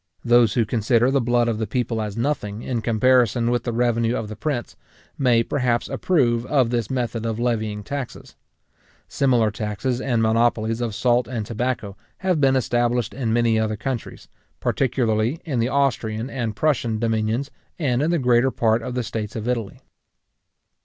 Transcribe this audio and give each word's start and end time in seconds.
Those 0.25 0.55
who 0.55 0.65
consider 0.65 1.11
the 1.11 1.21
blood 1.21 1.47
of 1.47 1.59
the 1.59 1.67
people 1.67 2.01
as 2.01 2.17
nothing, 2.17 2.63
in 2.63 2.81
comparison 2.81 3.51
with 3.51 3.65
the 3.65 3.71
revenue 3.71 4.15
of 4.15 4.29
the 4.29 4.35
prince, 4.35 4.75
may, 5.15 5.43
perhaps, 5.43 5.87
approve 5.87 6.43
of 6.47 6.71
this 6.71 6.89
method 6.89 7.23
of 7.23 7.39
levying 7.39 7.83
taxes. 7.83 8.35
Similar 9.07 9.51
taxes 9.51 10.01
and 10.01 10.23
monopolies 10.23 10.81
of 10.81 10.95
salt 10.95 11.27
and 11.27 11.45
tobacco 11.45 11.95
have 12.17 12.41
been 12.41 12.55
established 12.55 13.13
in 13.13 13.31
many 13.31 13.59
other 13.59 13.77
countries, 13.77 14.27
particularly 14.59 15.39
in 15.45 15.59
the 15.59 15.69
Austrian 15.69 16.31
and 16.31 16.55
Prussian 16.55 16.97
dominions, 16.97 17.51
and 17.77 18.01
in 18.01 18.09
the 18.09 18.17
greater 18.17 18.49
part 18.49 18.81
of 18.81 18.95
the 18.95 19.03
states 19.03 19.35
of 19.35 19.47
Italy. 19.47 19.81